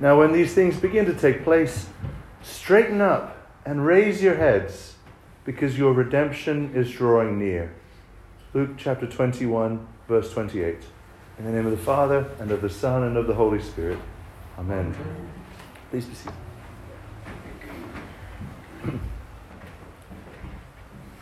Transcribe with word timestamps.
Now, 0.00 0.16
when 0.18 0.32
these 0.32 0.54
things 0.54 0.76
begin 0.78 1.06
to 1.06 1.14
take 1.14 1.42
place, 1.42 1.88
straighten 2.42 3.00
up 3.00 3.36
and 3.64 3.84
raise 3.84 4.22
your 4.22 4.36
heads, 4.36 4.94
because 5.44 5.76
your 5.76 5.92
redemption 5.92 6.72
is 6.74 6.92
drawing 6.92 7.38
near. 7.38 7.74
Luke 8.54 8.72
chapter 8.76 9.08
21, 9.08 9.86
verse 10.06 10.32
28. 10.32 10.76
In 11.38 11.44
the 11.44 11.50
name 11.50 11.66
of 11.66 11.72
the 11.72 11.84
Father, 11.84 12.26
and 12.38 12.50
of 12.52 12.62
the 12.62 12.70
Son, 12.70 13.02
and 13.02 13.16
of 13.16 13.26
the 13.26 13.34
Holy 13.34 13.60
Spirit. 13.60 13.98
Amen. 14.56 14.94
Please 15.90 16.06
be 16.06 16.14
seated. 16.14 16.32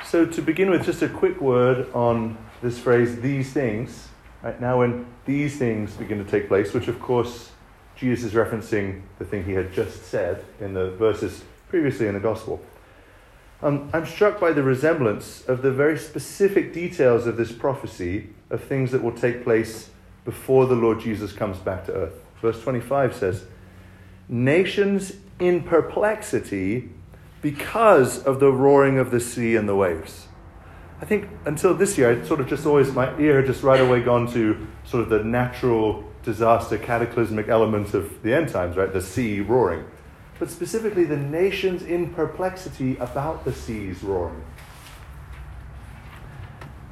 So, 0.04 0.24
to 0.24 0.40
begin 0.40 0.70
with, 0.70 0.84
just 0.84 1.02
a 1.02 1.08
quick 1.08 1.40
word 1.40 1.92
on 1.92 2.38
this 2.62 2.78
phrase, 2.78 3.20
these 3.20 3.52
things. 3.52 4.06
Right 4.40 4.60
now, 4.60 4.78
when 4.78 5.06
these 5.24 5.58
things 5.58 5.94
begin 5.96 6.24
to 6.24 6.30
take 6.30 6.46
place, 6.46 6.72
which 6.72 6.86
of 6.86 7.00
course 7.00 7.50
Jesus 7.96 8.26
is 8.26 8.32
referencing 8.32 9.02
the 9.18 9.24
thing 9.24 9.44
he 9.44 9.52
had 9.52 9.72
just 9.72 10.04
said 10.04 10.44
in 10.60 10.74
the 10.74 10.90
verses 10.92 11.42
previously 11.68 12.06
in 12.06 12.14
the 12.14 12.20
Gospel. 12.20 12.60
Um, 13.62 13.88
I'm 13.94 14.04
struck 14.04 14.38
by 14.38 14.52
the 14.52 14.62
resemblance 14.62 15.42
of 15.48 15.62
the 15.62 15.72
very 15.72 15.98
specific 15.98 16.74
details 16.74 17.26
of 17.26 17.38
this 17.38 17.52
prophecy 17.52 18.28
of 18.50 18.62
things 18.62 18.92
that 18.92 19.02
will 19.02 19.12
take 19.16 19.42
place 19.42 19.88
before 20.26 20.66
the 20.66 20.74
Lord 20.74 21.00
Jesus 21.00 21.32
comes 21.32 21.56
back 21.58 21.86
to 21.86 21.92
earth. 21.94 22.14
Verse 22.42 22.62
25 22.62 23.14
says, 23.14 23.44
Nations 24.28 25.14
in 25.38 25.62
perplexity 25.62 26.90
because 27.40 28.22
of 28.24 28.40
the 28.40 28.52
roaring 28.52 28.98
of 28.98 29.10
the 29.10 29.20
sea 29.20 29.56
and 29.56 29.68
the 29.68 29.76
waves. 29.76 30.26
I 31.00 31.04
think 31.04 31.28
until 31.44 31.74
this 31.74 31.96
year, 31.96 32.10
I 32.10 32.26
sort 32.26 32.40
of 32.40 32.48
just 32.48 32.66
always, 32.66 32.92
my 32.92 33.16
ear 33.18 33.36
had 33.36 33.46
just 33.46 33.62
right 33.62 33.80
away 33.80 34.02
gone 34.02 34.30
to 34.32 34.66
sort 34.84 35.02
of 35.02 35.10
the 35.10 35.22
natural 35.22 36.04
disaster, 36.26 36.76
cataclysmic 36.76 37.48
elements 37.48 37.94
of 37.94 38.22
the 38.22 38.34
end 38.34 38.50
times, 38.50 38.76
right? 38.76 38.92
The 38.92 39.00
sea 39.00 39.40
roaring. 39.40 39.84
But 40.38 40.50
specifically, 40.50 41.04
the 41.04 41.16
nations 41.16 41.82
in 41.82 42.12
perplexity 42.12 42.96
about 42.98 43.46
the 43.46 43.52
seas 43.52 44.02
roaring. 44.02 44.44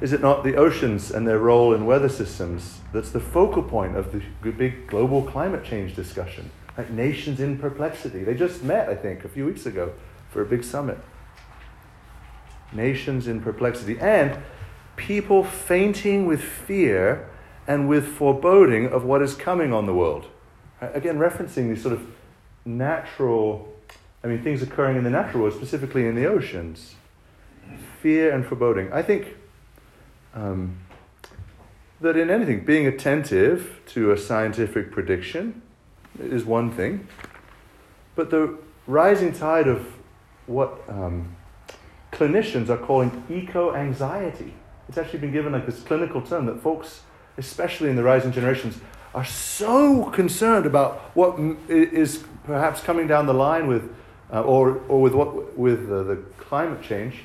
Is 0.01 0.13
it 0.13 0.21
not 0.21 0.43
the 0.43 0.55
oceans 0.55 1.11
and 1.11 1.27
their 1.27 1.37
role 1.37 1.73
in 1.73 1.85
weather 1.85 2.09
systems 2.09 2.79
that's 2.91 3.11
the 3.11 3.19
focal 3.19 3.61
point 3.61 3.95
of 3.95 4.11
the 4.11 4.51
big 4.51 4.87
global 4.87 5.21
climate 5.21 5.63
change 5.63 5.95
discussion? 5.95 6.49
Like 6.77 6.89
nations 6.89 7.39
in 7.39 7.59
perplexity. 7.59 8.23
They 8.23 8.33
just 8.33 8.63
met, 8.63 8.89
I 8.89 8.95
think, 8.95 9.25
a 9.25 9.29
few 9.29 9.45
weeks 9.45 9.65
ago 9.65 9.93
for 10.29 10.41
a 10.41 10.45
big 10.45 10.63
summit. 10.63 10.97
Nations 12.73 13.27
in 13.27 13.41
perplexity. 13.41 13.99
And 13.99 14.37
people 14.95 15.43
fainting 15.43 16.25
with 16.25 16.41
fear 16.41 17.29
and 17.67 17.87
with 17.87 18.07
foreboding 18.07 18.87
of 18.87 19.03
what 19.03 19.21
is 19.21 19.33
coming 19.33 19.73
on 19.73 19.85
the 19.85 19.93
world. 19.93 20.27
Again, 20.81 21.17
referencing 21.17 21.69
these 21.69 21.81
sort 21.81 21.93
of 21.93 22.05
natural, 22.65 23.73
I 24.23 24.27
mean, 24.27 24.43
things 24.43 24.61
occurring 24.61 24.97
in 24.97 25.03
the 25.03 25.09
natural 25.09 25.43
world, 25.43 25.55
specifically 25.55 26.07
in 26.07 26.15
the 26.15 26.25
oceans. 26.25 26.95
Fear 28.01 28.31
and 28.33 28.45
foreboding. 28.45 28.91
I 28.93 29.01
think 29.01 29.35
um, 30.35 30.77
that 32.01 32.17
in 32.17 32.29
anything, 32.29 32.65
being 32.65 32.85
attentive 32.85 33.81
to 33.87 34.11
a 34.11 34.17
scientific 34.17 34.91
prediction 34.91 35.61
is 36.19 36.45
one 36.45 36.71
thing, 36.71 37.07
but 38.15 38.29
the 38.29 38.57
rising 38.85 39.33
tide 39.33 39.67
of 39.67 39.93
what 40.45 40.83
um, 40.87 41.35
clinicians 42.11 42.69
are 42.69 42.77
calling 42.77 43.23
eco 43.29 43.73
anxiety. 43.73 44.53
It's 44.87 44.97
actually 44.97 45.19
been 45.19 45.31
given 45.31 45.53
like 45.53 45.65
this 45.65 45.81
clinical 45.81 46.21
term 46.21 46.45
that 46.45 46.61
folks 46.61 47.01
especially 47.37 47.89
in 47.89 47.95
the 47.95 48.03
rising 48.03 48.31
generations, 48.31 48.77
are 49.13 49.25
so 49.25 50.05
concerned 50.11 50.65
about 50.65 50.99
what 51.15 51.39
is 51.69 52.23
perhaps 52.43 52.81
coming 52.81 53.07
down 53.07 53.25
the 53.25 53.33
line 53.33 53.67
with, 53.67 53.89
uh, 54.31 54.41
or, 54.41 54.81
or 54.89 55.01
with, 55.01 55.13
what, 55.13 55.57
with 55.57 55.89
uh, 55.89 56.03
the 56.03 56.15
climate 56.37 56.81
change, 56.81 57.21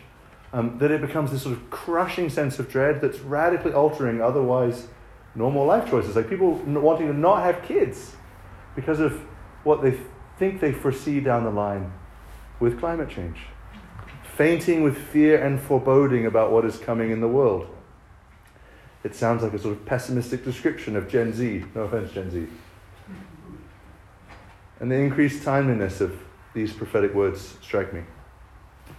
um, 0.53 0.79
that 0.79 0.91
it 0.91 1.01
becomes 1.01 1.31
this 1.31 1.43
sort 1.43 1.57
of 1.57 1.71
crushing 1.71 2.31
sense 2.31 2.59
of 2.59 2.71
dread 2.71 3.01
that's 3.01 3.19
radically 3.21 3.73
altering 3.73 4.21
otherwise 4.21 4.87
normal 5.35 5.67
life 5.67 5.89
choices. 5.91 6.17
Like 6.17 6.29
people 6.29 6.55
wanting 6.55 7.09
to 7.09 7.13
not 7.13 7.43
have 7.43 7.63
kids 7.63 8.15
because 8.75 9.01
of 9.01 9.13
what 9.65 9.83
they 9.83 9.99
think 10.39 10.61
they 10.61 10.73
foresee 10.73 11.21
down 11.21 11.45
the 11.45 11.51
line 11.51 11.93
with 12.61 12.79
climate 12.79 13.11
change. 13.11 13.39
Fainting 14.37 14.83
with 14.83 14.97
fear 14.97 15.43
and 15.43 15.61
foreboding 15.61 16.27
about 16.27 16.51
what 16.51 16.65
is 16.65 16.79
coming 16.79 17.11
in 17.11 17.21
the 17.21 17.29
world. 17.29 17.69
It 19.03 19.15
sounds 19.15 19.43
like 19.43 19.55
a 19.55 19.59
sort 19.59 19.77
of 19.77 19.87
pessimistic 19.87 20.45
description 20.45 20.97
of 20.97 21.09
Gen 21.09 21.33
Z. 21.33 21.65
No 21.75 21.83
offense, 21.83 22.13
Gen 22.13 22.31
Z. 22.31 22.47
And 24.79 24.91
the 24.91 24.97
increased 24.97 25.43
timeliness 25.43 26.01
of 26.01 26.19
these 26.55 26.73
prophetic 26.73 27.15
words 27.15 27.57
strike 27.63 27.93
me. 27.93 28.03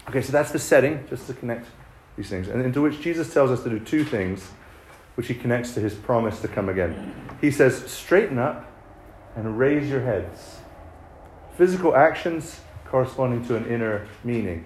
Okay, 0.09 0.21
so 0.21 0.31
that's 0.31 0.51
the 0.51 0.59
setting, 0.59 1.05
just 1.09 1.27
to 1.27 1.33
connect 1.33 1.67
these 2.15 2.29
things, 2.29 2.47
and 2.47 2.61
into 2.61 2.81
which 2.81 3.01
Jesus 3.01 3.33
tells 3.33 3.51
us 3.51 3.63
to 3.63 3.69
do 3.69 3.79
two 3.79 4.03
things, 4.03 4.51
which 5.15 5.27
he 5.27 5.33
connects 5.33 5.73
to 5.73 5.79
his 5.79 5.93
promise 5.93 6.41
to 6.41 6.47
come 6.47 6.69
again. 6.69 7.13
He 7.39 7.51
says, 7.51 7.85
straighten 7.91 8.37
up 8.37 8.71
and 9.35 9.57
raise 9.57 9.89
your 9.89 10.01
heads. 10.01 10.57
Physical 11.57 11.95
actions 11.95 12.61
corresponding 12.85 13.45
to 13.45 13.55
an 13.55 13.65
inner 13.67 14.07
meaning. 14.23 14.65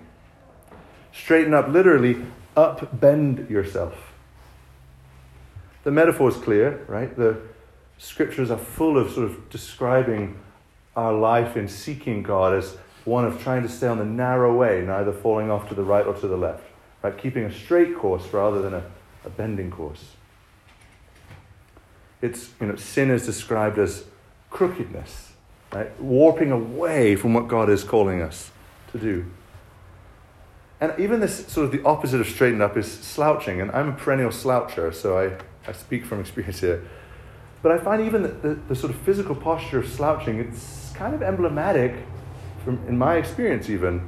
Straighten 1.13 1.53
up, 1.53 1.67
literally, 1.67 2.25
upbend 2.55 3.49
yourself. 3.49 4.13
The 5.85 5.91
metaphor 5.91 6.29
is 6.29 6.35
clear, 6.35 6.83
right? 6.87 7.15
The 7.15 7.37
scriptures 7.99 8.49
are 8.49 8.57
full 8.57 8.97
of 8.97 9.11
sort 9.11 9.29
of 9.29 9.49
describing 9.51 10.37
our 10.95 11.13
life 11.13 11.55
in 11.55 11.67
seeking 11.67 12.23
God 12.23 12.57
as 12.57 12.75
one 13.05 13.23
of 13.23 13.39
trying 13.41 13.61
to 13.61 13.69
stay 13.69 13.87
on 13.87 13.99
the 13.99 14.05
narrow 14.05 14.55
way, 14.55 14.81
neither 14.81 15.13
falling 15.13 15.51
off 15.51 15.69
to 15.69 15.75
the 15.75 15.83
right 15.83 16.05
or 16.05 16.15
to 16.15 16.27
the 16.27 16.35
left, 16.35 16.63
right? 17.03 17.15
Keeping 17.15 17.43
a 17.43 17.53
straight 17.53 17.95
course 17.95 18.25
rather 18.33 18.63
than 18.63 18.73
a, 18.73 18.83
a 19.25 19.29
bending 19.29 19.69
course. 19.69 20.15
It's, 22.19 22.49
you 22.59 22.65
know, 22.65 22.75
sin 22.75 23.11
is 23.11 23.23
described 23.23 23.77
as 23.77 24.05
crookedness, 24.49 25.33
right? 25.71 26.01
Warping 26.01 26.51
away 26.51 27.15
from 27.15 27.35
what 27.35 27.47
God 27.47 27.69
is 27.69 27.83
calling 27.83 28.23
us 28.23 28.49
to 28.91 28.97
do. 28.97 29.27
And 30.81 30.93
even 30.97 31.19
this 31.19 31.45
sort 31.45 31.65
of 31.65 31.71
the 31.71 31.83
opposite 31.83 32.19
of 32.19 32.27
straighten 32.27 32.61
up 32.61 32.75
is 32.75 32.91
slouching. 32.91 33.61
And 33.61 33.69
I'm 33.71 33.89
a 33.89 33.93
perennial 33.93 34.31
sloucher, 34.31 34.91
so 34.91 35.19
I 35.19 35.37
I 35.67 35.71
speak 35.71 36.05
from 36.05 36.19
experience 36.19 36.59
here. 36.59 36.83
But 37.61 37.71
I 37.71 37.77
find 37.79 38.05
even 38.05 38.21
the, 38.21 38.27
the, 38.29 38.53
the, 38.67 38.75
sort 38.75 38.93
of 38.93 39.01
physical 39.01 39.35
posture 39.35 39.79
of 39.79 39.87
slouching, 39.87 40.39
it's 40.39 40.91
kind 40.93 41.15
of 41.15 41.23
emblematic, 41.23 41.95
from, 42.63 42.79
in 42.87 42.97
my 42.97 43.15
experience 43.15 43.69
even, 43.69 44.07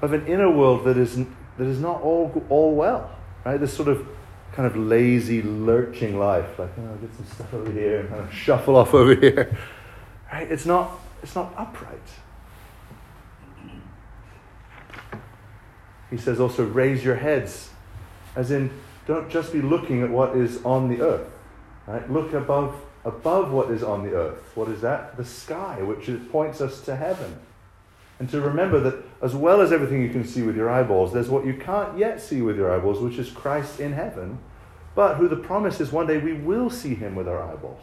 of 0.00 0.12
an 0.12 0.26
inner 0.26 0.50
world 0.50 0.84
that 0.84 0.96
is, 0.96 1.16
that 1.16 1.66
is 1.66 1.78
not 1.78 2.00
all, 2.00 2.42
all 2.48 2.74
well. 2.74 3.10
Right? 3.44 3.60
This 3.60 3.74
sort 3.74 3.88
of 3.88 4.06
kind 4.52 4.66
of 4.66 4.76
lazy, 4.76 5.42
lurching 5.42 6.18
life. 6.18 6.58
Like, 6.58 6.70
oh, 6.78 6.86
I'll 6.86 6.96
get 6.96 7.14
some 7.14 7.26
stuff 7.26 7.52
over 7.52 7.70
here 7.70 8.00
and 8.00 8.08
kind 8.08 8.22
of 8.22 8.32
shuffle 8.32 8.76
off 8.76 8.94
over 8.94 9.14
here. 9.14 9.56
Right? 10.32 10.50
It's 10.50 10.64
not, 10.64 10.98
it's 11.22 11.34
not 11.34 11.52
upright. 11.56 11.98
He 16.10 16.16
says 16.16 16.40
also, 16.40 16.64
raise 16.64 17.04
your 17.04 17.16
heads, 17.16 17.70
as 18.36 18.50
in 18.50 18.70
don't 19.06 19.30
just 19.30 19.52
be 19.52 19.60
looking 19.60 20.02
at 20.02 20.10
what 20.10 20.36
is 20.36 20.64
on 20.64 20.88
the 20.88 21.00
earth. 21.02 21.30
Right? 21.86 22.10
Look 22.10 22.32
above, 22.32 22.74
above 23.04 23.52
what 23.52 23.70
is 23.70 23.82
on 23.82 24.04
the 24.04 24.14
earth. 24.14 24.52
What 24.54 24.68
is 24.68 24.80
that? 24.80 25.16
The 25.16 25.24
sky, 25.24 25.82
which 25.82 26.10
points 26.30 26.60
us 26.60 26.80
to 26.82 26.96
heaven. 26.96 27.38
And 28.18 28.30
to 28.30 28.40
remember 28.40 28.80
that 28.80 29.04
as 29.20 29.34
well 29.34 29.60
as 29.60 29.72
everything 29.72 30.02
you 30.02 30.10
can 30.10 30.24
see 30.24 30.42
with 30.42 30.56
your 30.56 30.70
eyeballs, 30.70 31.12
there's 31.12 31.28
what 31.28 31.44
you 31.44 31.54
can't 31.54 31.98
yet 31.98 32.20
see 32.20 32.42
with 32.42 32.56
your 32.56 32.72
eyeballs, 32.72 33.00
which 33.00 33.18
is 33.18 33.30
Christ 33.30 33.80
in 33.80 33.92
heaven, 33.92 34.38
but 34.94 35.16
who 35.16 35.28
the 35.28 35.36
promise 35.36 35.80
is 35.80 35.90
one 35.90 36.06
day 36.06 36.18
we 36.18 36.32
will 36.32 36.70
see 36.70 36.94
him 36.94 37.16
with 37.16 37.28
our 37.28 37.42
eyeballs 37.42 37.82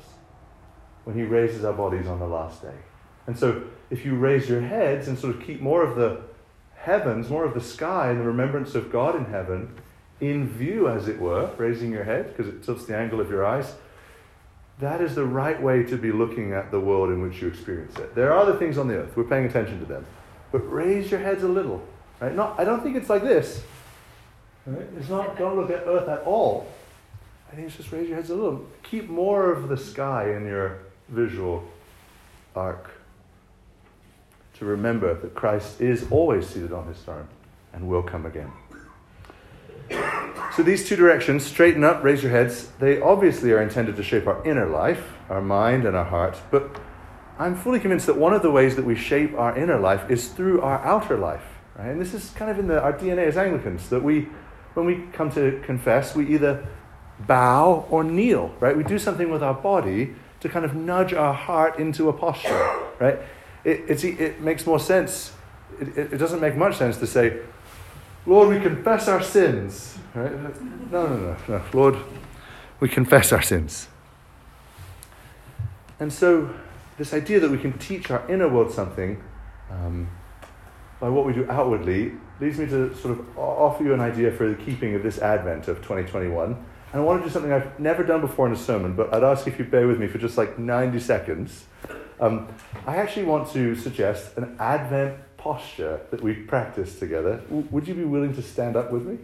when 1.04 1.16
he 1.16 1.24
raises 1.24 1.66
our 1.66 1.74
bodies 1.74 2.08
on 2.08 2.20
the 2.20 2.28
last 2.28 2.62
day. 2.62 2.76
And 3.28 3.38
so 3.38 3.64
if 3.90 4.06
you 4.06 4.16
raise 4.16 4.48
your 4.48 4.62
heads 4.62 5.08
and 5.08 5.18
sort 5.18 5.36
of 5.36 5.44
keep 5.44 5.62
more 5.62 5.84
of 5.84 5.96
the 5.96 6.22
heavens, 6.76 7.30
more 7.30 7.44
of 7.44 7.54
the 7.54 7.62
sky, 7.62 8.10
and 8.10 8.20
the 8.20 8.26
remembrance 8.26 8.74
of 8.76 8.92
God 8.92 9.16
in 9.16 9.26
heaven, 9.26 9.76
in 10.22 10.48
view, 10.48 10.88
as 10.88 11.08
it 11.08 11.20
were, 11.20 11.50
raising 11.58 11.92
your 11.92 12.04
head 12.04 12.28
because 12.28 12.48
it 12.48 12.64
tilts 12.64 12.86
the 12.86 12.96
angle 12.96 13.20
of 13.20 13.30
your 13.30 13.46
eyes, 13.46 13.74
that 14.80 15.02
is 15.02 15.16
the 15.16 15.26
right 15.26 15.62
way 15.62 15.84
to 15.84 15.98
be 15.98 16.12
looking 16.12 16.54
at 16.54 16.72
the 16.72 16.80
world 16.80 17.10
in 17.10 17.22
which 17.22 17.42
you 17.42 17.48
experience 17.48 17.98
it. 17.98 18.16
There 18.16 18.32
are 18.32 18.40
other 18.40 18.58
things 18.58 18.78
on 18.78 18.88
the 18.88 18.96
earth, 18.96 19.18
we're 19.18 19.24
paying 19.26 19.46
attention 19.46 19.80
to 19.80 19.86
them. 19.86 20.06
But 20.52 20.60
raise 20.72 21.12
your 21.12 21.20
heads 21.20 21.44
a 21.44 21.48
little. 21.48 21.84
Right? 22.20 22.36
Not, 22.36 22.60
I 22.60 22.64
don't 22.64 22.84
think 22.84 22.96
it's 22.96 23.10
like 23.10 23.24
this. 23.24 23.64
Right? 24.66 24.88
It's 24.98 25.10
not, 25.10 25.38
don't 25.38 25.56
look 25.56 25.70
at 25.70 25.84
earth 25.88 26.08
at 26.08 26.22
all. 26.22 26.68
I 27.52 27.56
think 27.56 27.68
it's 27.68 27.78
just 27.78 27.92
raise 27.92 28.08
your 28.08 28.18
heads 28.18 28.30
a 28.30 28.36
little. 28.36 28.66
Keep 28.84 29.10
more 29.10 29.52
of 29.52 29.70
the 29.70 29.78
sky 29.78 30.34
in 30.36 30.46
your 30.46 30.80
visual 31.10 31.64
arc. 32.56 32.92
To 34.60 34.66
remember 34.66 35.14
that 35.16 35.34
Christ 35.34 35.82
is 35.82 36.06
always 36.12 36.48
seated 36.48 36.72
on 36.72 36.88
his 36.88 36.98
throne 37.00 37.28
and 37.74 37.88
will 37.88 38.04
come 38.04 38.26
again. 38.26 38.52
So 40.56 40.64
these 40.64 40.88
two 40.88 40.98
directions, 40.98 41.46
straighten 41.46 41.84
up, 41.84 42.04
raise 42.04 42.22
your 42.22 42.32
heads, 42.32 42.70
they 42.80 43.00
obviously 43.00 43.52
are 43.54 43.62
intended 43.62 43.96
to 43.96 44.04
shape 44.04 44.28
our 44.28 44.46
inner 44.46 44.68
life, 44.68 45.14
our 45.30 45.42
mind 45.42 45.86
and 45.86 45.96
our 45.96 46.04
heart. 46.04 46.38
But 46.52 46.78
I'm 47.40 47.56
fully 47.56 47.80
convinced 47.80 48.06
that 48.08 48.18
one 48.18 48.34
of 48.34 48.42
the 48.42 48.52
ways 48.52 48.76
that 48.76 48.84
we 48.84 48.96
shape 48.96 49.34
our 49.38 49.58
inner 49.58 49.80
life 49.80 50.12
is 50.12 50.28
through 50.28 50.62
our 50.62 50.80
outer 50.84 51.18
life. 51.18 51.44
Right? 51.78 51.88
And 51.88 52.02
this 52.02 52.14
is 52.14 52.32
kind 52.32 52.52
of 52.52 52.60
in 52.60 52.68
the, 52.68 52.82
our 52.82 52.92
DNA 52.92 53.28
as 53.28 53.38
Anglicans, 53.38 53.90
that 53.90 54.04
we, 54.04 54.28
when 54.74 54.86
we 54.86 55.04
come 55.14 55.32
to 55.32 55.62
confess, 55.64 56.16
we 56.16 56.28
either 56.34 56.68
bow 57.28 57.86
or 57.90 58.04
kneel, 58.04 58.54
right? 58.60 58.76
We 58.76 58.84
do 58.84 59.00
something 59.00 59.30
with 59.30 59.44
our 59.44 59.54
body 59.54 60.16
to 60.42 60.50
kind 60.50 60.66
of 60.66 60.76
nudge 60.76 61.14
our 61.14 61.34
heart 61.34 61.80
into 61.80 62.10
a 62.10 62.14
posture, 62.14 62.90
right? 63.00 63.20
It, 63.64 64.04
it 64.04 64.42
makes 64.42 64.66
more 64.66 64.80
sense. 64.80 65.34
It, 65.80 66.14
it, 66.14 66.18
doesn't 66.18 66.42
make 66.42 66.58
much 66.58 66.78
sense 66.78 66.98
to 66.98 67.08
say, 67.08 67.40
Lord, 68.26 68.50
we 68.50 68.60
confess 68.60 69.08
our 69.08 69.22
sins, 69.22 69.98
right? 70.14 70.32
No, 70.92 71.08
no, 71.08 71.18
no, 71.18 71.38
no. 71.48 71.62
Lord, 71.74 71.98
we 72.80 72.88
confess 72.88 73.32
our 73.32 73.42
sins. 73.42 73.88
And 76.00 76.14
so, 76.14 76.54
this 76.98 77.14
idea 77.14 77.40
that 77.40 77.50
we 77.50 77.58
can 77.58 77.78
teach 77.80 78.12
our 78.12 78.30
inner 78.30 78.48
world 78.48 78.72
something 78.72 79.24
um, 79.72 80.08
by 81.00 81.10
what 81.10 81.26
we 81.26 81.34
do 81.34 81.50
outwardly 81.50 82.14
leads 82.40 82.60
me 82.60 82.68
to 82.68 82.96
sort 82.96 83.18
of 83.18 83.38
offer 83.38 83.84
you 83.84 83.94
an 83.94 84.02
idea 84.02 84.32
for 84.32 84.50
the 84.50 84.56
keeping 84.56 84.94
of 84.94 85.02
this 85.02 85.20
Advent 85.20 85.68
of 85.68 85.78
2021. 85.78 86.52
And 86.52 87.02
I 87.02 87.04
want 87.04 87.22
to 87.22 87.28
do 87.28 87.34
something 87.34 87.52
I've 87.52 87.80
never 87.80 88.04
done 88.04 88.22
before 88.22 88.46
in 88.48 88.54
a 88.54 88.58
sermon, 88.58 88.96
but 88.96 89.14
I'd 89.14 89.24
ask 89.24 89.48
if 89.48 89.58
you'd 89.58 89.72
bear 89.72 89.88
with 89.88 90.00
me 90.00 90.08
for 90.08 90.18
just 90.18 90.38
like 90.38 90.60
90 90.60 91.00
seconds. 91.00 91.66
Um, 92.20 92.48
I 92.86 92.98
actually 92.98 93.26
want 93.26 93.52
to 93.54 93.76
suggest 93.76 94.38
an 94.38 94.56
Advent 94.60 95.18
posture 95.42 96.00
that 96.12 96.22
we 96.22 96.34
practice 96.34 97.00
together. 97.00 97.38
W- 97.50 97.68
would 97.72 97.88
you 97.88 97.96
be 97.96 98.04
willing 98.04 98.34
to 98.36 98.42
stand 98.44 98.76
up 98.76 98.92
with 98.92 99.06
me? 99.06 99.18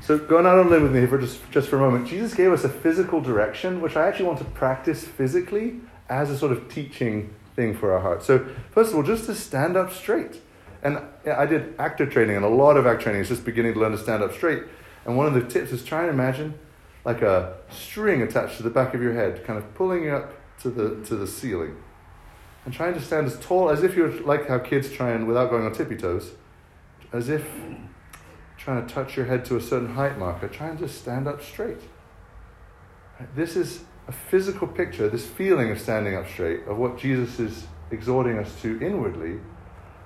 So, 0.00 0.18
going 0.18 0.46
out 0.46 0.58
on 0.58 0.66
a 0.66 0.70
limb 0.70 0.82
with 0.82 0.94
me 0.94 1.06
for 1.06 1.18
just, 1.18 1.40
just 1.50 1.68
for 1.68 1.76
a 1.76 1.78
moment, 1.78 2.06
Jesus 2.08 2.34
gave 2.34 2.52
us 2.52 2.64
a 2.64 2.68
physical 2.68 3.20
direction, 3.20 3.80
which 3.80 3.96
I 3.96 4.06
actually 4.06 4.26
want 4.26 4.38
to 4.38 4.44
practice 4.44 5.04
physically 5.04 5.80
as 6.08 6.30
a 6.30 6.36
sort 6.36 6.52
of 6.52 6.68
teaching 6.68 7.34
thing 7.56 7.74
for 7.76 7.92
our 7.92 8.00
hearts. 8.00 8.26
So, 8.26 8.46
first 8.70 8.90
of 8.90 8.96
all, 8.96 9.02
just 9.02 9.26
to 9.26 9.34
stand 9.34 9.76
up 9.76 9.92
straight. 9.92 10.40
And 10.82 11.00
I 11.26 11.46
did 11.46 11.74
actor 11.78 12.04
training, 12.04 12.36
and 12.36 12.44
a 12.44 12.48
lot 12.48 12.76
of 12.76 12.86
actor 12.86 13.04
training 13.04 13.22
is 13.22 13.28
just 13.28 13.44
beginning 13.44 13.72
to 13.74 13.80
learn 13.80 13.92
to 13.92 13.98
stand 13.98 14.22
up 14.22 14.34
straight. 14.34 14.64
And 15.06 15.16
one 15.16 15.26
of 15.26 15.32
the 15.32 15.42
tips 15.42 15.72
is 15.72 15.82
try 15.82 16.02
and 16.02 16.10
imagine 16.10 16.58
like 17.04 17.22
a 17.22 17.56
string 17.70 18.20
attached 18.22 18.58
to 18.58 18.62
the 18.62 18.70
back 18.70 18.94
of 18.94 19.02
your 19.02 19.14
head, 19.14 19.44
kind 19.44 19.58
of 19.58 19.74
pulling 19.74 20.04
you 20.04 20.10
up 20.10 20.34
to 20.60 20.70
the, 20.70 21.02
to 21.06 21.16
the 21.16 21.26
ceiling. 21.26 21.76
And 22.64 22.72
trying 22.72 22.94
to 22.94 23.00
stand 23.00 23.26
as 23.26 23.38
tall 23.40 23.68
as 23.68 23.82
if 23.82 23.94
you're 23.94 24.10
like 24.22 24.48
how 24.48 24.58
kids 24.58 24.90
try 24.90 25.10
and, 25.10 25.26
without 25.26 25.50
going 25.50 25.64
on 25.64 25.72
tippy 25.72 25.96
toes, 25.96 26.32
as 27.12 27.28
if 27.28 27.46
trying 28.56 28.86
to 28.86 28.94
touch 28.94 29.16
your 29.16 29.26
head 29.26 29.44
to 29.44 29.56
a 29.56 29.60
certain 29.60 29.94
height 29.94 30.18
marker, 30.18 30.48
try 30.48 30.68
and 30.68 30.78
just 30.78 30.98
stand 30.98 31.28
up 31.28 31.42
straight. 31.42 31.80
This 33.36 33.56
is 33.56 33.84
a 34.08 34.12
physical 34.12 34.66
picture, 34.66 35.08
this 35.08 35.26
feeling 35.26 35.70
of 35.70 35.80
standing 35.80 36.16
up 36.16 36.28
straight, 36.28 36.66
of 36.66 36.78
what 36.78 36.98
Jesus 36.98 37.38
is 37.38 37.66
exhorting 37.90 38.38
us 38.38 38.60
to 38.62 38.80
inwardly. 38.80 39.40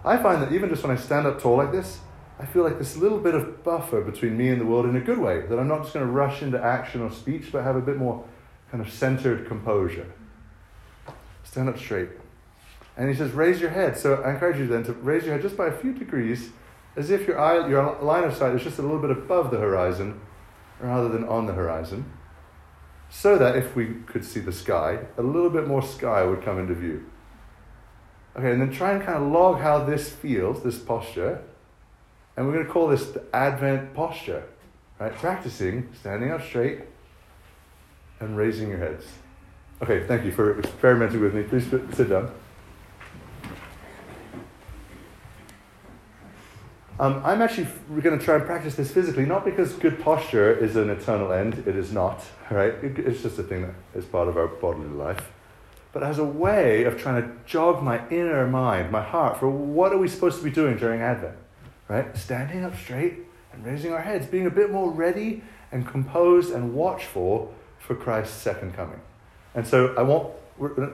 I 0.04 0.16
find 0.16 0.43
that 0.43 0.52
even 0.52 0.69
just 0.69 0.82
when 0.82 0.96
I 0.96 1.00
stand 1.00 1.26
up 1.26 1.40
tall 1.40 1.56
like 1.56 1.72
this, 1.72 2.00
I 2.40 2.46
feel 2.46 2.62
like 2.62 2.78
this 2.78 2.96
little 2.96 3.19
bit 3.19 3.34
of 3.34 3.64
buffer 3.64 4.00
between 4.00 4.37
me 4.37 4.49
and 4.49 4.61
the 4.61 4.66
world 4.66 4.87
in 4.87 4.96
a 4.96 5.00
good 5.00 5.19
way, 5.19 5.40
that 5.46 5.58
I'm 5.58 5.69
not 5.69 5.82
just 5.82 5.94
going 5.94 6.06
to 6.06 6.12
rush 6.12 6.43
into 6.43 6.62
action 6.62 7.00
or 7.00 7.11
speech, 7.11 7.50
but 7.50 7.64
have 7.64 7.76
a 7.76 7.81
bit 7.81 7.96
more 7.96 8.25
kind 8.70 8.84
of 8.84 8.93
centered 8.93 9.49
composure. 9.49 10.12
Stand 11.43 11.69
up 11.69 11.78
straight. 11.78 12.11
And 12.98 13.08
he 13.08 13.14
says, 13.14 13.30
raise 13.30 13.60
your 13.60 13.70
head. 13.70 13.96
So 13.96 14.16
I 14.16 14.32
encourage 14.32 14.58
you 14.58 14.66
then 14.66 14.82
to 14.84 14.92
raise 14.92 15.24
your 15.24 15.32
head 15.32 15.42
just 15.42 15.56
by 15.56 15.68
a 15.68 15.72
few 15.72 15.94
degrees 15.94 16.50
as 16.96 17.10
if 17.10 17.28
your, 17.28 17.38
eye, 17.38 17.68
your 17.68 17.96
line 18.02 18.24
of 18.24 18.34
sight 18.34 18.54
is 18.56 18.62
just 18.62 18.78
a 18.78 18.82
little 18.82 18.98
bit 18.98 19.12
above 19.12 19.52
the 19.52 19.58
horizon 19.58 20.20
rather 20.80 21.08
than 21.08 21.24
on 21.24 21.46
the 21.46 21.52
horizon, 21.52 22.04
so 23.08 23.38
that 23.38 23.56
if 23.56 23.76
we 23.76 23.94
could 24.06 24.24
see 24.24 24.40
the 24.40 24.52
sky, 24.52 24.98
a 25.16 25.22
little 25.22 25.50
bit 25.50 25.66
more 25.66 25.82
sky 25.82 26.24
would 26.24 26.42
come 26.42 26.58
into 26.58 26.74
view. 26.74 27.04
Okay, 28.36 28.50
and 28.50 28.60
then 28.60 28.72
try 28.72 28.92
and 28.92 29.02
kind 29.02 29.22
of 29.22 29.30
log 29.30 29.60
how 29.60 29.84
this 29.84 30.10
feels, 30.10 30.62
this 30.62 30.78
posture, 30.78 31.42
and 32.36 32.46
we're 32.46 32.52
going 32.52 32.66
to 32.66 32.72
call 32.72 32.88
this 32.88 33.06
the 33.06 33.24
Advent 33.32 33.94
posture, 33.94 34.44
right? 34.98 35.12
Practicing 35.14 35.88
standing 36.00 36.30
up 36.30 36.44
straight 36.44 36.80
and 38.20 38.36
raising 38.36 38.68
your 38.68 38.78
heads. 38.78 39.04
Okay, 39.82 40.04
thank 40.06 40.24
you 40.24 40.32
for 40.32 40.58
experimenting 40.58 41.20
with 41.20 41.34
me. 41.34 41.42
Please 41.44 41.68
sit 41.96 42.08
down. 42.08 42.32
Um, 47.00 47.22
I'm 47.24 47.40
actually 47.42 47.68
going 48.00 48.18
to 48.18 48.24
try 48.24 48.34
and 48.34 48.44
practice 48.44 48.74
this 48.74 48.90
physically, 48.90 49.24
not 49.24 49.44
because 49.44 49.72
good 49.74 50.00
posture 50.00 50.52
is 50.52 50.74
an 50.74 50.90
eternal 50.90 51.32
end. 51.32 51.62
It 51.64 51.76
is 51.76 51.92
not, 51.92 52.24
right? 52.50 52.74
It's 52.82 53.22
just 53.22 53.38
a 53.38 53.44
thing 53.44 53.62
that 53.62 53.74
is 53.94 54.04
part 54.04 54.26
of 54.26 54.36
our 54.36 54.48
bodily 54.48 54.88
life. 54.88 55.30
But 55.92 56.02
as 56.02 56.18
a 56.18 56.24
way 56.24 56.84
of 56.84 57.00
trying 57.00 57.22
to 57.22 57.30
jog 57.46 57.82
my 57.84 58.06
inner 58.08 58.46
mind, 58.48 58.90
my 58.90 59.02
heart, 59.02 59.38
for 59.38 59.48
what 59.48 59.92
are 59.92 59.98
we 59.98 60.08
supposed 60.08 60.38
to 60.38 60.44
be 60.44 60.50
doing 60.50 60.76
during 60.76 61.00
Advent, 61.00 61.36
right? 61.86 62.16
Standing 62.16 62.64
up 62.64 62.76
straight 62.76 63.18
and 63.52 63.64
raising 63.64 63.92
our 63.92 64.02
heads, 64.02 64.26
being 64.26 64.46
a 64.46 64.50
bit 64.50 64.70
more 64.70 64.90
ready 64.90 65.42
and 65.70 65.86
composed 65.86 66.52
and 66.52 66.74
watchful 66.74 67.54
for 67.78 67.94
Christ's 67.94 68.36
second 68.36 68.74
coming. 68.74 69.00
And 69.54 69.66
so 69.66 69.94
I 69.96 70.02
want 70.02 70.32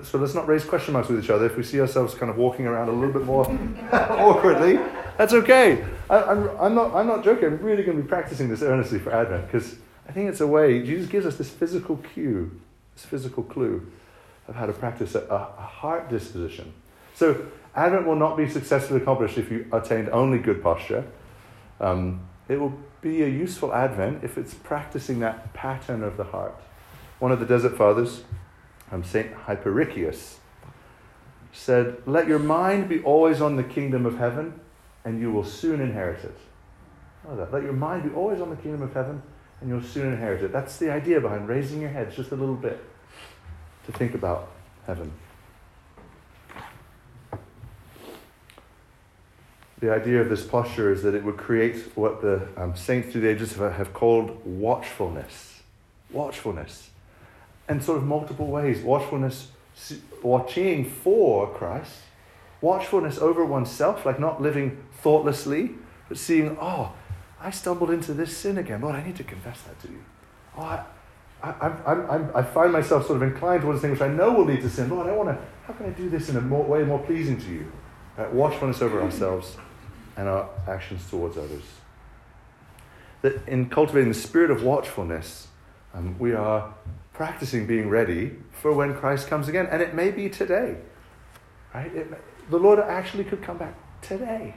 so 0.03 0.19
let's 0.19 0.35
not 0.35 0.47
raise 0.47 0.65
question 0.65 0.93
marks 0.93 1.09
with 1.09 1.23
each 1.25 1.31
other. 1.31 1.47
If 1.47 1.57
we 1.57 1.63
see 1.63 1.81
ourselves 1.81 2.15
kind 2.15 2.31
of 2.31 2.37
walking 2.37 2.67
around 2.67 2.89
a 2.89 2.93
little 2.93 3.13
bit 3.13 3.25
more 3.25 3.47
awkwardly, 3.93 4.79
that's 5.17 5.33
okay. 5.33 5.85
I, 6.11 6.19
am 6.19 6.29
I'm, 6.29 6.61
I'm, 6.61 6.75
not, 6.75 6.95
I'm 6.95 7.07
not 7.07 7.25
joking. 7.25 7.47
I'm 7.47 7.59
really 7.59 7.83
going 7.83 7.97
to 7.97 8.03
be 8.03 8.09
practicing 8.09 8.49
this 8.49 8.63
earnestly 8.63 8.99
for 8.99 9.13
Advent 9.13 9.47
because 9.47 9.77
I 10.09 10.13
think 10.13 10.29
it's 10.29 10.41
a 10.41 10.47
way, 10.47 10.83
Jesus 10.85 11.09
gives 11.09 11.25
us 11.25 11.37
this 11.37 11.49
physical 11.49 11.97
cue, 11.97 12.61
this 12.95 13.05
physical 13.05 13.43
clue 13.43 13.91
of 14.49 14.55
how 14.55 14.67
to 14.67 14.73
practice 14.73 15.15
a, 15.15 15.21
a 15.21 15.63
heart 15.63 16.11
disposition. 16.11 16.75
So 17.15 17.47
Advent 17.75 18.07
will 18.07 18.17
not 18.17 18.37
be 18.37 18.49
successfully 18.49 19.01
accomplished 19.01 19.39
if 19.39 19.51
you 19.51 19.67
attained 19.73 20.09
only 20.11 20.39
good 20.39 20.63
posture. 20.63 21.05
Um, 21.81 22.21
it 22.49 22.61
will 22.61 22.79
be 23.01 23.23
a 23.23 23.29
useful 23.29 23.73
Advent 23.73 24.23
if 24.23 24.37
it's 24.37 24.55
practicing 24.55 25.21
that 25.21 25.53
pattern 25.55 26.03
of 26.03 26.17
the 26.17 26.25
heart. 26.25 26.55
One 27.19 27.33
of 27.33 27.41
the 27.41 27.47
desert 27.47 27.77
fathers, 27.77 28.25
um, 28.91 29.03
Saint 29.03 29.33
Hyperechius, 29.35 30.39
said, 31.55 32.03
Let 32.07 32.27
your 32.27 32.39
mind 32.39 32.89
be 32.89 33.03
always 33.03 33.41
on 33.41 33.57
the 33.57 33.63
kingdom 33.63 34.07
of 34.07 34.19
heaven, 34.19 34.61
and 35.05 35.21
you 35.21 35.33
will 35.33 35.45
soon 35.45 35.81
inherit 35.81 36.25
it. 36.25 36.37
Oh, 37.29 37.37
that. 37.37 37.53
Let 37.53 37.63
your 37.63 37.73
mind 37.73 38.03
be 38.03 38.11
always 38.11 38.41
on 38.41 38.51
the 38.51 38.57
kingdom 38.57 38.83
of 38.83 38.93
heaven, 38.93 39.23
and 39.61 39.71
you'll 39.71 39.83
soon 39.83 40.13
inherit 40.13 40.43
it. 40.43 40.53
That's 40.53 40.77
the 40.77 40.91
idea 40.91 41.21
behind 41.21 41.49
raising 41.49 41.81
your 41.81 41.91
heads 41.91 42.15
just 42.17 42.33
a 42.33 42.37
little 42.37 42.55
bit 42.55 42.83
to 43.87 43.93
think 43.93 44.15
about 44.15 44.51
heaven. 44.87 45.13
The 49.79 49.93
idea 49.93 50.21
of 50.21 50.31
this 50.31 50.45
posture 50.47 50.93
is 50.93 51.03
that 51.03 51.15
it 51.15 51.25
would 51.25 51.37
create 51.37 51.77
what 51.95 52.23
the 52.23 52.49
um, 52.57 52.75
saints 52.75 53.13
through 53.13 53.21
the 53.23 53.29
ages 53.29 53.55
have, 53.55 53.75
have 53.75 53.93
called 53.93 54.45
watchfulness. 54.47 55.63
Watchfulness 56.11 56.91
in 57.69 57.81
sort 57.81 57.99
of 57.99 58.05
multiple 58.05 58.47
ways. 58.47 58.83
Watchfulness, 58.83 59.49
watching 60.23 60.85
for 60.89 61.49
Christ, 61.49 62.01
watchfulness 62.61 63.19
over 63.19 63.45
oneself, 63.45 64.05
like 64.07 64.19
not 64.19 64.41
living 64.41 64.85
thoughtlessly, 65.01 65.73
but 66.09 66.19
seeing, 66.19 66.57
oh, 66.61 66.93
I 67.41 67.51
stumbled 67.51 67.91
into 67.91 68.15
this 68.15 68.37
sin 68.37 68.59
again. 68.59 68.81
Lord, 68.81 68.97
I 68.97 69.05
need 69.05 69.17
to 69.17 69.25
confess 69.25 69.61
that 69.63 69.79
to 69.83 69.89
you. 69.89 70.05
Oh, 70.57 70.63
I, 70.63 70.85
I, 71.43 71.69
I, 71.69 72.39
I, 72.39 72.43
find 72.43 72.73
myself 72.73 73.07
sort 73.07 73.17
of 73.17 73.23
inclined 73.23 73.63
towards 73.63 73.83
things 73.83 73.93
which 73.93 74.01
I 74.01 74.09
know 74.09 74.33
will 74.33 74.47
lead 74.47 74.63
to 74.63 74.71
sin. 74.71 74.89
Lord, 74.89 75.07
I 75.07 75.13
want 75.13 75.29
to, 75.29 75.39
how 75.67 75.75
can 75.75 75.87
I 75.87 75.91
do 75.91 76.09
this 76.09 76.31
in 76.31 76.37
a 76.37 76.41
more, 76.41 76.65
way 76.65 76.85
more 76.85 76.99
pleasing 77.01 77.39
to 77.39 77.47
you? 77.51 77.71
Right? 78.17 78.33
Watchfulness 78.33 78.81
over 78.81 79.03
ourselves 79.03 79.57
and 80.17 80.27
our 80.29 80.49
actions 80.67 81.09
towards 81.11 81.37
others. 81.37 81.65
That 83.21 83.47
in 83.47 83.69
cultivating 83.69 84.09
the 84.09 84.19
spirit 84.19 84.51
of 84.51 84.63
watchfulness, 84.63 85.49
um, 85.93 86.19
we 86.19 86.33
are 86.33 86.73
practicing 87.15 87.67
being 87.67 87.89
ready 87.89 88.37
for 88.61 88.73
when 88.73 88.95
Christ 88.95 89.29
comes 89.29 89.49
again. 89.49 89.67
And 89.71 89.81
it 89.81 89.95
may 89.95 90.11
be 90.11 90.29
today. 90.29 90.77
Right? 91.73 91.95
It, 91.95 92.51
the 92.51 92.59
Lord 92.59 92.79
actually 92.79 93.25
could 93.25 93.43
come 93.43 93.57
back 93.57 93.75
today. 94.03 94.55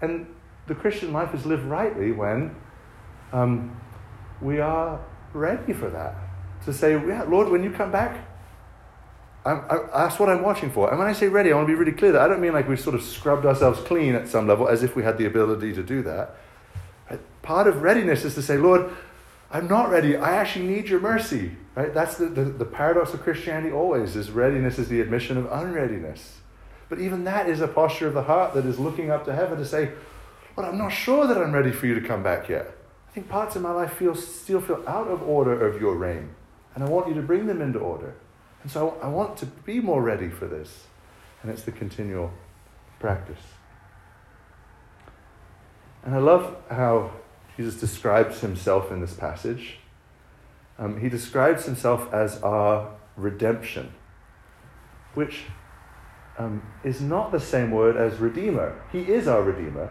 And 0.00 0.26
the 0.66 0.74
Christian 0.74 1.12
life 1.12 1.32
is 1.34 1.46
lived 1.46 1.64
rightly 1.64 2.10
when 2.10 2.56
um, 3.32 3.80
we 4.40 4.58
are 4.58 5.00
ready 5.32 5.72
for 5.72 5.88
that. 5.90 6.16
To 6.64 6.72
say, 6.72 6.92
yeah, 6.92 7.24
Lord, 7.24 7.48
when 7.48 7.62
you 7.62 7.70
come 7.70 7.92
back, 7.92 8.28
I, 9.44 9.52
I, 9.52 9.78
that's 9.94 10.18
what 10.18 10.28
I'm 10.28 10.42
watching 10.42 10.70
for. 10.70 10.88
And 10.88 10.98
when 10.98 11.08
I 11.08 11.12
say 11.12 11.28
ready, 11.28 11.52
I 11.52 11.56
want 11.56 11.66
to 11.66 11.72
be 11.72 11.78
really 11.78 11.92
clear 11.92 12.12
that 12.12 12.20
I 12.20 12.28
don't 12.28 12.40
mean 12.40 12.52
like 12.52 12.68
we've 12.68 12.80
sort 12.80 12.94
of 12.94 13.02
scrubbed 13.02 13.44
ourselves 13.44 13.80
clean 13.80 14.14
at 14.14 14.28
some 14.28 14.46
level 14.46 14.68
as 14.68 14.82
if 14.82 14.94
we 14.94 15.02
had 15.02 15.18
the 15.18 15.26
ability 15.26 15.72
to 15.74 15.82
do 15.82 16.02
that. 16.02 16.36
Part 17.42 17.66
of 17.66 17.82
readiness 17.82 18.24
is 18.24 18.34
to 18.36 18.42
say, 18.42 18.56
Lord, 18.56 18.92
I'm 19.52 19.68
not 19.68 19.90
ready. 19.90 20.16
I 20.16 20.36
actually 20.36 20.66
need 20.66 20.88
your 20.88 21.00
mercy. 21.00 21.52
Right? 21.74 21.92
That's 21.92 22.16
the, 22.16 22.26
the, 22.26 22.44
the 22.44 22.64
paradox 22.64 23.12
of 23.12 23.22
Christianity 23.22 23.72
always 23.72 24.16
is 24.16 24.30
readiness 24.30 24.78
is 24.78 24.88
the 24.88 25.00
admission 25.00 25.36
of 25.36 25.50
unreadiness. 25.52 26.38
But 26.88 26.98
even 26.98 27.24
that 27.24 27.48
is 27.48 27.60
a 27.60 27.68
posture 27.68 28.06
of 28.06 28.14
the 28.14 28.24
heart 28.24 28.54
that 28.54 28.66
is 28.66 28.78
looking 28.78 29.10
up 29.10 29.24
to 29.26 29.34
heaven 29.34 29.58
to 29.58 29.64
say, 29.64 29.92
Well, 30.56 30.66
I'm 30.66 30.78
not 30.78 30.88
sure 30.88 31.26
that 31.26 31.38
I'm 31.38 31.52
ready 31.52 31.70
for 31.70 31.86
you 31.86 31.94
to 31.98 32.06
come 32.06 32.22
back 32.22 32.48
yet. 32.48 32.74
I 33.08 33.12
think 33.12 33.28
parts 33.28 33.56
of 33.56 33.62
my 33.62 33.72
life 33.72 33.92
feel, 33.94 34.14
still 34.14 34.60
feel 34.60 34.82
out 34.86 35.08
of 35.08 35.22
order 35.22 35.66
of 35.66 35.80
your 35.80 35.96
reign. 35.96 36.34
And 36.74 36.82
I 36.82 36.88
want 36.88 37.08
you 37.08 37.14
to 37.14 37.22
bring 37.22 37.46
them 37.46 37.60
into 37.60 37.78
order. 37.78 38.14
And 38.62 38.70
so 38.70 38.98
I 39.02 39.08
want 39.08 39.36
to 39.38 39.46
be 39.46 39.80
more 39.80 40.02
ready 40.02 40.30
for 40.30 40.46
this. 40.46 40.84
And 41.42 41.50
it's 41.50 41.62
the 41.62 41.72
continual 41.72 42.32
practice. 43.00 43.42
And 46.04 46.14
I 46.14 46.18
love 46.18 46.56
how 46.70 47.12
Jesus 47.56 47.78
describes 47.78 48.40
himself 48.40 48.90
in 48.90 49.00
this 49.00 49.14
passage. 49.14 49.78
Um, 50.78 51.00
he 51.00 51.08
describes 51.08 51.66
himself 51.66 52.12
as 52.12 52.42
our 52.42 52.94
redemption, 53.16 53.92
which 55.14 55.44
um, 56.38 56.62
is 56.82 57.00
not 57.00 57.30
the 57.30 57.40
same 57.40 57.70
word 57.70 57.96
as 57.96 58.18
redeemer. 58.18 58.80
He 58.90 59.00
is 59.00 59.28
our 59.28 59.42
redeemer, 59.42 59.90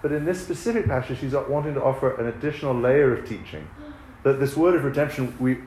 but 0.00 0.12
in 0.12 0.24
this 0.24 0.40
specific 0.40 0.86
passage, 0.86 1.18
he's 1.18 1.34
wanting 1.34 1.74
to 1.74 1.82
offer 1.82 2.14
an 2.20 2.26
additional 2.28 2.74
layer 2.74 3.12
of 3.12 3.28
teaching. 3.28 3.68
That 4.22 4.38
this 4.38 4.56
word 4.56 4.74
of 4.76 4.84
redemption, 4.84 5.36
we, 5.40 5.58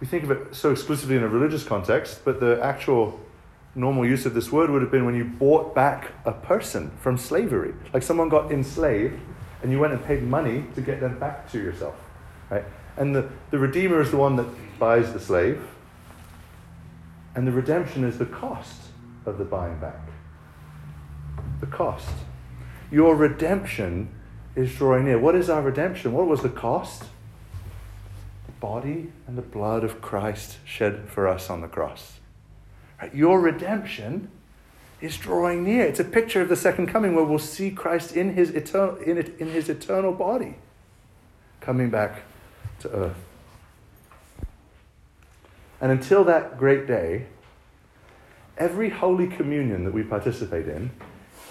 we 0.00 0.06
think 0.06 0.24
of 0.24 0.32
it 0.32 0.54
so 0.54 0.72
exclusively 0.72 1.16
in 1.16 1.22
a 1.22 1.28
religious 1.28 1.62
context, 1.62 2.24
but 2.24 2.40
the 2.40 2.60
actual 2.62 3.20
normal 3.76 4.04
use 4.04 4.26
of 4.26 4.34
this 4.34 4.50
word 4.50 4.70
would 4.70 4.82
have 4.82 4.90
been 4.90 5.06
when 5.06 5.14
you 5.14 5.24
bought 5.24 5.74
back 5.74 6.12
a 6.24 6.32
person 6.32 6.90
from 7.00 7.16
slavery. 7.16 7.72
Like 7.94 8.02
someone 8.02 8.28
got 8.28 8.50
enslaved 8.50 9.20
and 9.62 9.70
you 9.70 9.78
went 9.78 9.92
and 9.92 10.04
paid 10.04 10.22
money 10.22 10.64
to 10.74 10.80
get 10.80 11.00
them 11.00 11.18
back 11.18 11.50
to 11.52 11.58
yourself. 11.58 11.94
Right? 12.50 12.64
And 12.96 13.14
the, 13.14 13.28
the 13.50 13.58
Redeemer 13.58 14.00
is 14.00 14.10
the 14.10 14.16
one 14.16 14.36
that 14.36 14.46
buys 14.78 15.12
the 15.12 15.20
slave, 15.20 15.62
and 17.34 17.46
the 17.46 17.52
redemption 17.52 18.04
is 18.04 18.18
the 18.18 18.26
cost 18.26 18.82
of 19.26 19.38
the 19.38 19.44
buying 19.44 19.78
back. 19.78 20.00
The 21.60 21.66
cost. 21.66 22.10
Your 22.90 23.14
redemption 23.14 24.08
is 24.56 24.74
drawing 24.74 25.04
near. 25.04 25.18
What 25.18 25.34
is 25.36 25.48
our 25.48 25.62
redemption? 25.62 26.12
What 26.12 26.26
was 26.26 26.42
the 26.42 26.48
cost? 26.48 27.04
The 28.46 28.52
body 28.60 29.12
and 29.26 29.38
the 29.38 29.42
blood 29.42 29.84
of 29.84 30.00
Christ 30.00 30.58
shed 30.64 31.08
for 31.08 31.28
us 31.28 31.48
on 31.48 31.60
the 31.60 31.68
cross. 31.68 32.18
Right? 33.00 33.14
Your 33.14 33.40
redemption 33.40 34.30
is 35.00 35.16
drawing 35.16 35.64
near. 35.64 35.84
It's 35.84 36.00
a 36.00 36.04
picture 36.04 36.40
of 36.40 36.48
the 36.48 36.56
second 36.56 36.88
coming 36.88 37.14
where 37.14 37.24
we'll 37.24 37.38
see 37.38 37.70
Christ 37.70 38.16
in 38.16 38.34
his 38.34 38.50
eternal, 38.50 38.96
in, 38.96 39.18
it, 39.18 39.38
in 39.38 39.48
his 39.48 39.68
eternal 39.68 40.12
body 40.12 40.56
coming 41.60 41.90
back 41.90 42.22
to 42.80 42.90
earth. 42.90 43.16
And 45.80 45.90
until 45.90 46.24
that 46.24 46.58
great 46.58 46.86
day, 46.86 47.26
every 48.58 48.90
Holy 48.90 49.26
Communion 49.26 49.84
that 49.84 49.94
we 49.94 50.02
participate 50.02 50.68
in 50.68 50.90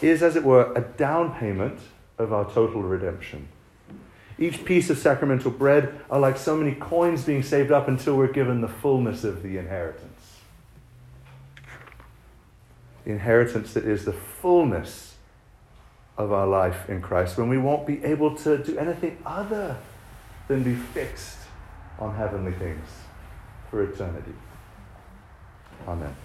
is, 0.01 0.21
as 0.21 0.35
it 0.35 0.43
were, 0.43 0.71
a 0.75 0.81
down 0.81 1.33
payment 1.33 1.79
of 2.19 2.31
our 2.31 2.45
total 2.45 2.83
redemption. 2.83 3.47
Each 4.37 4.63
piece 4.63 4.89
of 4.89 4.97
sacramental 4.97 5.51
bread 5.51 5.99
are 6.09 6.19
like 6.19 6.37
so 6.37 6.55
many 6.55 6.73
coins 6.73 7.23
being 7.23 7.43
saved 7.43 7.71
up 7.71 7.87
until 7.87 8.15
we're 8.15 8.31
given 8.31 8.61
the 8.61 8.67
fullness 8.67 9.23
of 9.23 9.43
the 9.43 9.57
inheritance 9.57 10.08
the 13.05 13.11
inheritance 13.11 13.73
that 13.73 13.85
is 13.85 14.05
the 14.05 14.13
fullness 14.13 15.15
of 16.17 16.31
our 16.31 16.47
life 16.47 16.89
in 16.89 17.01
Christ, 17.01 17.37
when 17.37 17.47
we 17.47 17.57
won't 17.57 17.87
be 17.87 18.03
able 18.03 18.35
to 18.37 18.57
do 18.57 18.77
anything 18.77 19.17
other 19.25 19.77
than 20.47 20.63
be 20.63 20.75
fixed 20.75 21.37
on 21.97 22.15
heavenly 22.15 22.51
things 22.53 22.87
for 23.69 23.83
eternity. 23.83 24.33
Amen. 25.87 26.15